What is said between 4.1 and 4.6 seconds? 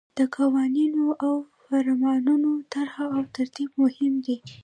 دي.